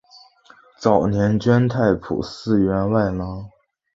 [0.79, 3.51] 早年捐太仆寺员外郎。